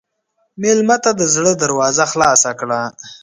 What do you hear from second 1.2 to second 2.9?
زړه دروازه خلاصه کړه.